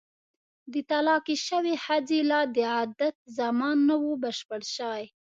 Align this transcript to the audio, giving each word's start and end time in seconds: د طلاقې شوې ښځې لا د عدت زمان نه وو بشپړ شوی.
د 0.71 0.73
طلاقې 0.89 1.35
شوې 1.47 1.75
ښځې 1.85 2.19
لا 2.31 2.41
د 2.55 2.57
عدت 2.77 3.15
زمان 3.37 3.77
نه 3.89 3.95
وو 4.01 4.13
بشپړ 4.23 4.61
شوی. 4.75 5.03